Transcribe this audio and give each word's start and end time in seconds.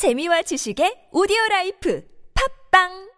재미와 0.00 0.40
지식의 0.40 1.10
오디오 1.12 1.36
라이프 1.50 2.02
팟빵 2.32 3.12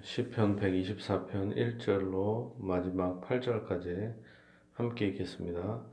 시편 0.00 0.56
124편 0.56 1.54
1절로 1.54 2.54
마지막 2.56 3.20
8절까지 3.20 4.14
함께 4.72 5.08
읽겠습니다. 5.08 5.84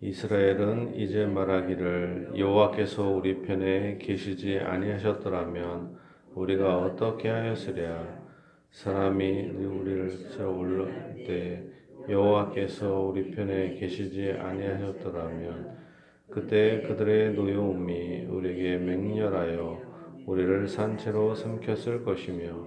이스라엘은 0.00 0.94
이제 0.94 1.26
말하기를 1.26 2.38
여호와께서 2.38 3.10
우리 3.10 3.42
편에 3.42 3.98
계시지 3.98 4.60
아니하셨더라면 4.60 5.98
우리가 6.32 6.78
어떻게 6.78 7.28
하였으랴 7.28 8.24
사람이 8.70 9.50
우리를 9.50 10.30
저올릴 10.30 11.26
때 11.26 11.64
여호와께서 12.08 12.98
우리 13.00 13.30
편에 13.30 13.74
계시지 13.74 14.32
아니하셨더라면 14.40 15.83
그때 16.30 16.82
그들의 16.82 17.34
노여움이 17.34 18.24
우리에게 18.24 18.78
맹렬하여 18.78 19.80
우리를 20.26 20.66
산채로 20.66 21.34
삼켰을 21.34 22.04
것이며 22.04 22.66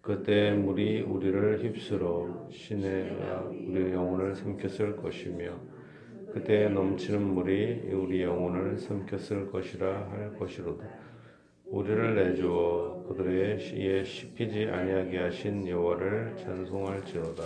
그때 0.00 0.52
물이 0.52 1.02
우리를 1.02 1.62
휩쓸어 1.62 2.48
시내 2.50 3.10
우리 3.66 3.92
영혼을 3.92 4.34
삼켰을 4.34 4.96
것이며 4.96 5.58
그때 6.32 6.68
넘치는 6.68 7.22
물이 7.22 7.92
우리 7.92 8.22
영혼을 8.22 8.78
삼켰을 8.78 9.50
것이라 9.50 10.10
할 10.10 10.36
것이로다. 10.38 10.86
우리를 11.66 12.14
내주어 12.14 13.04
그들의 13.08 13.58
시에 13.58 14.04
씹히지 14.04 14.66
아니하게 14.66 15.18
하신 15.18 15.66
여호와를 15.66 16.36
찬송할지로다. 16.36 17.42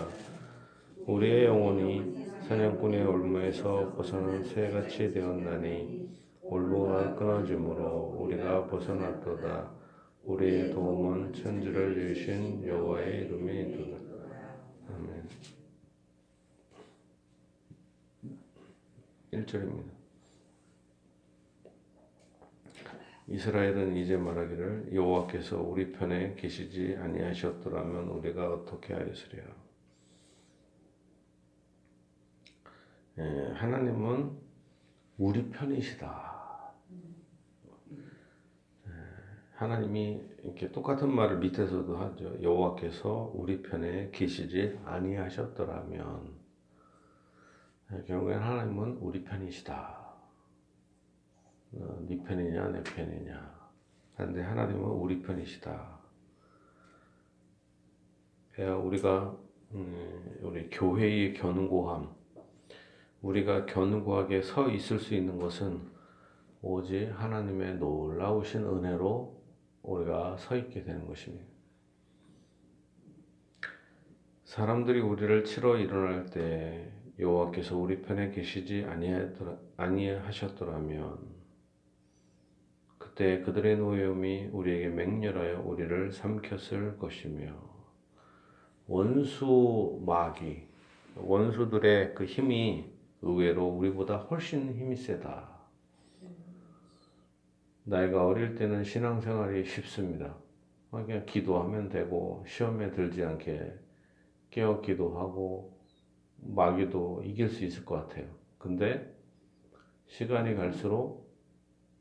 우리의 1.06 1.46
영혼이 1.46 2.30
사냥꾼의 2.50 3.06
올무에서 3.06 3.92
벗어난 3.95 4.42
새같이 4.42 5.12
되었나니 5.12 6.10
올무가 6.42 7.14
끊어짐으로 7.14 8.16
우리가 8.18 8.66
벗어났도다. 8.66 9.70
우리의 10.25 10.72
도움은 10.72 11.33
천지를 11.33 11.94
지으신 11.94 12.66
여호와의 12.66 13.27
이름이도다. 13.27 13.98
아멘. 14.88 15.28
1절입니다. 19.32 19.91
이스라엘은 23.28 23.94
이제 23.97 24.16
말하기를 24.16 24.92
여호와께서 24.92 25.62
우리 25.62 25.92
편에 25.92 26.34
계시지 26.34 26.97
아니하셨더라면 26.98 28.08
우리가 28.08 28.53
어떻게 28.53 28.92
하였으랴. 28.92 29.69
하나님은 33.54 34.38
우리 35.18 35.50
편이시다. 35.50 36.72
예, 38.86 38.90
하나님이 39.52 40.22
이렇게 40.42 40.72
똑같은 40.72 41.14
말을 41.14 41.38
밑에서도 41.38 41.96
하죠. 41.96 42.42
여호와께서 42.42 43.32
우리 43.34 43.62
편에 43.62 44.10
계시지 44.10 44.78
아니하셨더라면 44.84 46.34
예, 47.92 48.02
결국엔 48.04 48.38
하나님은 48.38 48.98
우리 49.00 49.22
편이시다. 49.24 50.00
어, 51.72 52.06
네 52.08 52.22
편이냐 52.22 52.68
내 52.68 52.82
편이냐. 52.82 53.70
그런데 54.16 54.42
하나님은 54.42 54.82
우리 54.82 55.22
편이시다. 55.22 56.00
우리가 58.58 59.38
음, 59.72 60.38
우리 60.42 60.68
교회의 60.68 61.34
견고함, 61.34 62.14
우리가 63.22 63.66
견고하게 63.66 64.42
서 64.42 64.70
있을 64.70 64.98
수 64.98 65.14
있는 65.14 65.38
것은 65.38 65.80
오직 66.62 67.08
하나님의 67.08 67.76
놀라우신 67.76 68.64
은혜로 68.64 69.40
우리가 69.82 70.36
서 70.38 70.56
있게 70.56 70.82
되는 70.82 71.06
것입니다. 71.06 71.46
사람들이 74.44 75.00
우리를 75.00 75.44
치러 75.44 75.76
일어날 75.76 76.26
때 76.26 76.91
여호와께서 77.19 77.76
우리 77.76 78.03
편에 78.03 78.30
계시지 78.30 78.86
아니하셨더라면 79.76 81.19
그때 82.98 83.42
그들의 83.42 83.76
노여움이 83.76 84.48
우리에게 84.53 84.88
맹렬하여 84.88 85.62
우리를 85.62 86.10
삼켰을 86.10 86.98
것이며 86.98 87.53
원수 88.86 90.03
마귀 90.04 90.66
원수들의 91.16 92.14
그 92.14 92.25
힘이 92.25 92.90
의외로 93.22 93.69
우리보다 93.69 94.16
훨씬 94.16 94.72
힘이 94.75 94.97
세다. 94.97 95.60
나이가 97.84 98.26
어릴 98.26 98.54
때는 98.54 98.84
신앙생활이 98.84 99.64
쉽습니다. 99.64 100.36
그냥 100.91 101.25
기도하면 101.26 101.88
되고 101.88 102.44
시험에 102.47 102.91
들지 102.91 103.25
않게 103.25 103.72
깨어 104.50 104.80
기도하고 104.80 105.78
마귀도 106.38 107.22
이길 107.25 107.48
수 107.48 107.64
있을 107.64 107.84
것 107.84 107.97
같아요. 107.97 108.26
근데 108.59 109.14
시간이 110.06 110.54
갈수록 110.54 111.30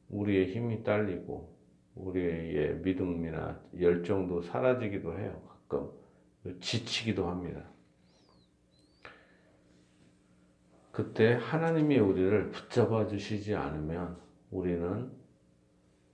우리의 0.09 0.47
힘이 0.47 0.83
딸리고 0.83 1.55
우리의 1.95 2.77
믿음이나 2.77 3.61
열정도 3.79 4.41
사라지기도 4.41 5.17
해요. 5.19 5.41
가끔 5.67 5.91
지치기도 6.59 7.27
합니다. 7.27 7.69
그때 10.99 11.39
하나님이 11.41 11.97
우리를 11.97 12.49
붙잡아 12.51 13.07
주시지 13.07 13.55
않으면 13.55 14.17
우리는 14.51 15.09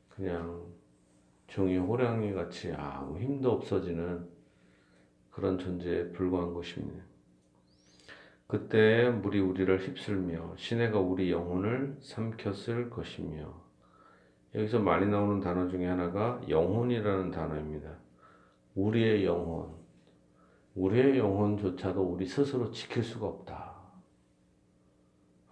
그냥 0.10 0.64
종이 1.48 1.76
호랑이 1.76 2.34
같이 2.34 2.72
아무 2.72 3.18
힘도 3.18 3.54
없어지는 3.54 4.30
그런 5.32 5.58
존재에 5.58 6.12
불과한 6.12 6.54
것입니다. 6.54 7.04
그때 8.46 9.10
물이 9.10 9.40
우리를 9.40 9.76
휩쓸며 9.76 10.54
시내가 10.56 11.00
우리 11.00 11.32
영혼을 11.32 11.98
삼켰을 12.02 12.92
것이며 12.92 13.60
여기서 14.54 14.78
많이 14.78 15.08
나오는 15.08 15.40
단어 15.40 15.68
중에 15.68 15.88
하나가 15.88 16.40
영혼이라는 16.48 17.32
단어입니다. 17.32 17.90
우리의 18.76 19.26
영혼, 19.26 19.74
우리의 20.76 21.18
영혼조차도 21.18 22.04
우리 22.04 22.28
스스로 22.28 22.70
지킬 22.70 23.02
수가 23.04 23.26
없다. 23.26 23.75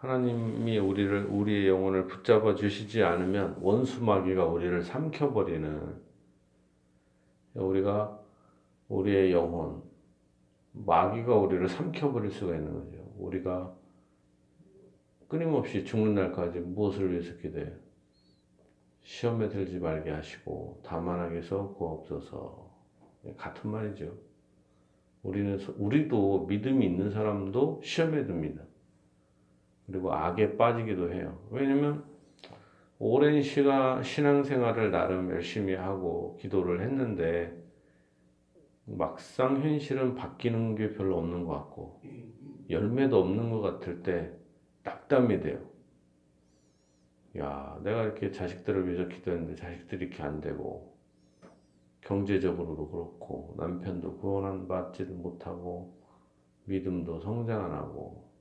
하나님이 0.04 0.80
우리를 0.80 1.28
우리의 1.28 1.70
영혼을 1.70 2.08
붙잡아 2.08 2.56
주시지 2.56 3.02
않으면 3.04 3.58
원수 3.62 4.04
마귀가 4.04 4.46
우리를 4.48 4.82
삼켜 4.82 5.32
버리는 5.32 5.96
우리가 7.54 8.20
우리의 8.90 9.32
영혼 9.32 9.82
마귀가 10.74 11.34
우리를 11.36 11.70
삼켜 11.70 12.12
버릴 12.12 12.32
수가 12.32 12.54
있는 12.54 12.74
거죠. 12.74 13.14
우리가 13.18 13.74
끊임없이 15.30 15.86
죽는 15.86 16.16
날까지 16.16 16.60
무엇을 16.60 17.10
위해서 17.14 17.38
기도해요? 17.38 17.72
시험에 19.04 19.48
들지 19.48 19.80
말게 19.80 20.12
하시고 20.12 20.82
다만하게 20.84 21.38
해서 21.38 21.74
구없어서 21.78 22.70
같은 23.38 23.70
말이죠. 23.70 24.14
우리는 25.22 25.58
우리도 25.78 26.48
믿음이 26.48 26.86
있는 26.86 27.10
사람도 27.10 27.80
시험에 27.86 28.26
듭니다. 28.26 28.66
그리고 29.88 30.14
악에 30.14 30.58
빠지기도 30.58 31.12
해요. 31.12 31.40
왜냐면 31.50 32.04
오랜 33.00 33.42
시간 33.42 34.02
신앙생활을 34.02 34.92
나름 34.92 35.30
열심히 35.32 35.76
하고 35.76 36.38
기도를 36.40 36.82
했는데 36.82 37.54
막상 38.86 39.62
현실은 39.62 40.16
바뀌는 40.16 40.76
게 40.76 40.94
별로 40.94 41.18
없는 41.18 41.46
것 41.46 41.54
같고 41.54 42.02
열매도 42.70 43.20
없는 43.20 43.50
것 43.50 43.62
같을 43.62 44.04
때 44.04 44.32
낙담이 44.84 45.42
돼요. 45.42 45.60
야, 47.38 47.80
내가 47.84 48.04
이렇게 48.04 48.32
자식들을 48.32 48.88
위해서 48.88 49.10
기도했는데 49.10 49.56
자식들이 49.56 50.06
이렇게 50.06 50.22
안 50.22 50.40
되고 50.40 50.96
경제적으로도 52.02 52.90
그렇고 52.90 53.56
남편도 53.58 54.18
구원 54.18 54.68
받지도 54.68 55.14
못하고 55.14 55.98
믿음도 56.66 57.20
성장 57.22 57.66
안 57.66 57.72
하고 57.72 58.33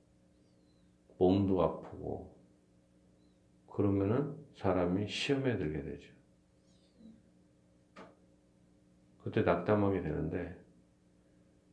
몸도 1.17 1.61
아프고 1.61 2.33
그러면은 3.67 4.35
사람이 4.55 5.07
시험에 5.07 5.57
들게 5.57 5.81
되죠. 5.81 6.13
그때 9.23 9.41
낙담하게 9.41 10.01
되는데 10.01 10.55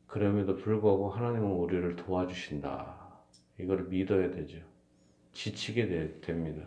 그럼에도 0.07 0.57
불구하고 0.57 1.11
하나님은 1.11 1.51
우리를 1.51 1.97
도와주신다. 1.97 3.01
이걸 3.59 3.85
믿어야 3.85 4.31
되죠. 4.31 4.59
지치게 5.33 5.87
되, 5.87 6.21
됩니다. 6.21 6.67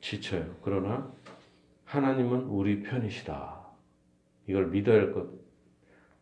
지쳐요. 0.00 0.56
그러나 0.62 1.12
하나님은 1.84 2.42
우리 2.44 2.82
편이시다. 2.82 3.66
이걸 4.46 4.68
믿어야 4.68 5.00
할 5.00 5.12
것, 5.12 5.28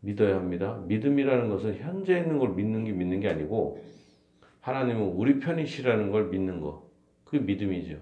믿어야 0.01 0.37
합니다. 0.37 0.83
믿음이라는 0.87 1.49
것은 1.49 1.77
현재 1.77 2.19
있는 2.19 2.39
걸 2.39 2.55
믿는 2.55 2.85
게 2.85 2.93
믿는 2.93 3.21
게 3.21 3.29
아니고 3.29 3.83
하나님은 4.67 5.13
우리 5.13 5.39
편이시라는 5.39 6.11
걸 6.11 6.29
믿는 6.29 6.61
거. 6.61 6.91
그게 7.25 7.39
믿음이죠. 7.39 7.99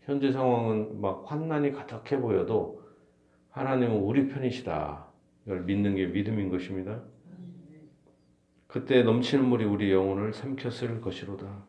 현재 0.00 0.32
상황은 0.32 0.98
막 1.02 1.30
환난이 1.30 1.72
가득해 1.72 2.22
보여도 2.22 2.82
하나님은 3.50 3.96
우리 3.98 4.26
편이시다. 4.26 5.08
이걸 5.44 5.64
믿는 5.64 5.94
게 5.94 6.06
믿음인 6.06 6.48
것입니다. 6.48 7.02
그때 8.66 9.02
넘치는 9.02 9.44
물이 9.44 9.66
우리 9.66 9.92
영혼을 9.92 10.32
삼켰을 10.32 11.02
것이로다. 11.02 11.66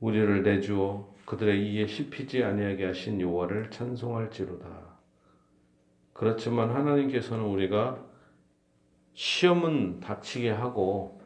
우리를 0.00 0.42
내주어 0.42 1.14
그들의 1.26 1.70
이에 1.70 1.86
씹히지 1.86 2.42
아니하게 2.44 2.86
하신 2.86 3.20
여호와를 3.20 3.70
찬송할지로다. 3.70 4.66
그렇지만 6.14 6.70
하나님께서는 6.70 7.44
우리가 7.44 8.02
시험은 9.12 10.00
닥치게 10.00 10.48
하고 10.48 11.17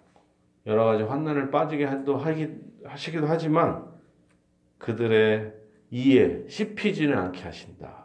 여러 0.67 0.85
가지 0.85 1.03
환난을 1.03 1.50
빠지게 1.50 1.85
하기도, 1.85 2.17
하기, 2.17 2.49
하시기도 2.85 3.26
하지만 3.26 3.91
그들의 4.79 5.53
이에 5.91 6.44
씹히지는 6.49 7.17
않게 7.17 7.43
하신다. 7.43 8.03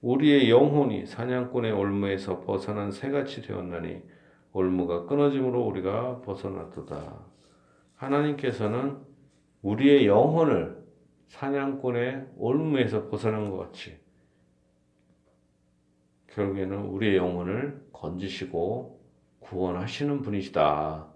우리의 0.00 0.50
영혼이 0.50 1.06
사냥꾼의 1.06 1.72
올무에서 1.72 2.40
벗어난 2.40 2.92
새같이 2.92 3.42
되었나니 3.42 4.02
올무가 4.52 5.06
끊어짐으로 5.06 5.60
우리가 5.66 6.20
벗어났도다. 6.22 7.18
하나님께서는 7.96 8.98
우리의 9.62 10.06
영혼을 10.06 10.78
사냥꾼의 11.26 12.28
올무에서 12.36 13.08
벗어난 13.08 13.50
것 13.50 13.58
같이 13.58 13.98
결국에는 16.28 16.78
우리의 16.78 17.16
영혼을 17.16 17.84
건지시고 17.92 18.97
구원하시는 19.48 20.22
분이시다. 20.22 21.06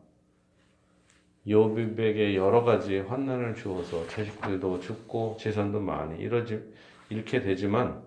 요비백에 1.49 2.35
여러 2.37 2.63
가지 2.63 2.99
환난을 2.99 3.57
주어서 3.57 4.07
자식들도 4.09 4.81
죽고 4.81 5.37
재산도 5.39 5.81
많이 5.81 6.21
잃어지, 6.21 6.63
잃게 7.11 7.41
되지만 7.41 8.03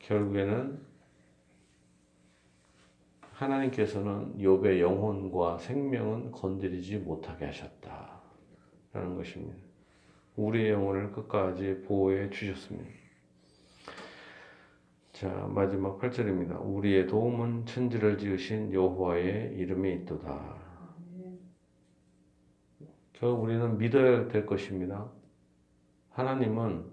결국에는 0.00 0.78
하나님께서는 3.32 4.38
욥의 4.38 4.80
영혼과 4.80 5.58
생명은 5.58 6.32
건드리지 6.32 6.98
못하게 6.98 7.46
하셨다라는 7.46 9.16
것입니다. 9.16 9.56
우리의 10.36 10.72
영혼을 10.72 11.12
끝까지 11.12 11.82
보호해 11.86 12.28
주셨습니다. 12.30 13.01
자, 15.22 15.28
마지막 15.54 16.00
8절입니다. 16.00 16.60
우리의 16.60 17.06
도움은 17.06 17.64
천지를 17.64 18.18
지으신 18.18 18.72
여호와의 18.72 19.54
이름에 19.56 19.92
있도다. 19.92 20.56
결국 23.12 23.44
우리는 23.44 23.78
믿어야 23.78 24.26
될 24.26 24.44
것입니다. 24.44 25.08
하나님은 26.10 26.86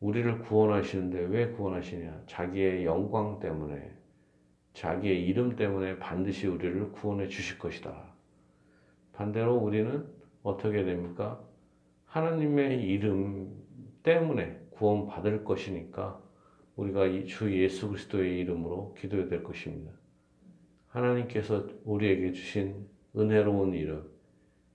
우리를 0.00 0.40
구원하시는데 0.40 1.18
왜 1.30 1.48
구원하시냐? 1.52 2.24
자기의 2.26 2.84
영광 2.84 3.40
때문에, 3.40 3.90
자기의 4.74 5.24
이름 5.24 5.56
때문에 5.56 5.98
반드시 5.98 6.46
우리를 6.46 6.92
구원해 6.92 7.26
주실 7.28 7.58
것이다. 7.58 8.04
반대로 9.14 9.56
우리는 9.56 10.06
어떻게 10.42 10.84
됩니까? 10.84 11.42
하나님의 12.04 12.82
이름 12.82 13.64
때문에 14.02 14.60
구원받을 14.72 15.44
것이니까 15.44 16.27
우리가 16.78 17.08
주 17.26 17.52
예수 17.60 17.88
그리스도의 17.88 18.38
이름으로 18.38 18.94
기도해야 18.94 19.28
될 19.28 19.42
것입니다. 19.42 19.90
하나님께서 20.86 21.66
우리에게 21.84 22.32
주신 22.32 22.86
은혜로운 23.16 23.74
이름, 23.74 24.08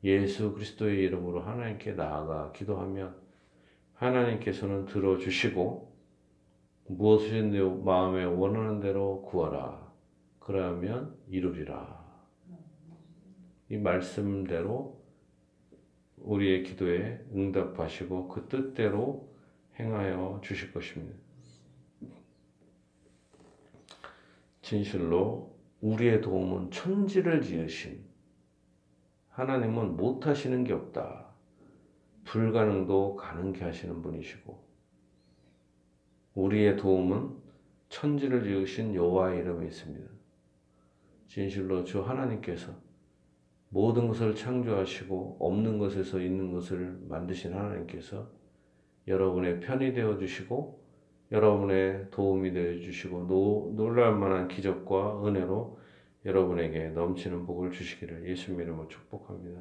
예수 0.03 0.53
그리스도의 0.53 0.99
이름으로 0.99 1.39
하나님께 1.39 1.93
나아가 1.93 2.51
기도하면 2.51 3.15
하나님께서는 3.93 4.85
들어주시고 4.85 5.93
무엇을 6.87 7.51
내 7.51 7.61
마음에 7.61 8.25
원하는 8.25 8.81
대로 8.81 9.21
구하라. 9.21 9.93
그러면 10.39 11.15
이루리라. 11.29 12.03
이 13.69 13.77
말씀대로 13.77 15.01
우리의 16.17 16.63
기도에 16.63 17.25
응답하시고 17.33 18.27
그 18.27 18.47
뜻대로 18.49 19.33
행하여 19.79 20.41
주실 20.43 20.73
것입니다. 20.73 21.22
진실로 24.63 25.59
우리의 25.81 26.21
도움은 26.21 26.71
천지를 26.71 27.41
지으신 27.41 28.01
하나님은 29.27 29.97
못하시는 29.97 30.63
게 30.63 30.71
없다. 30.71 31.27
불가능도 32.23 33.17
가능케 33.17 33.65
하시는 33.65 34.01
분이시고 34.01 34.63
우리의 36.35 36.77
도움은 36.77 37.35
천지를 37.89 38.43
지으신 38.43 38.95
여호와의 38.95 39.39
이름에 39.39 39.67
있습니다. 39.67 40.07
진실로 41.27 41.83
주 41.83 42.01
하나님께서 42.01 42.71
모든 43.67 44.07
것을 44.07 44.33
창조하시고 44.33 45.37
없는 45.41 45.77
것에서 45.77 46.21
있는 46.21 46.53
것을 46.53 46.99
만드신 47.09 47.53
하나님께서 47.53 48.31
여러분의 49.07 49.59
편이 49.59 49.91
되어 49.91 50.17
주시고 50.17 50.82
여러분의 51.33 52.07
도움이 52.11 52.53
되어 52.53 52.79
주시고 52.79 53.25
놀랄 53.75 54.15
만한 54.15 54.47
기적과 54.47 55.25
은혜로 55.25 55.79
여러분에게 56.25 56.89
넘치는 56.89 57.45
복을 57.47 57.71
주시기를 57.71 58.29
예수님 58.29 58.61
이름으로 58.61 58.87
축복합니다. 58.87 59.59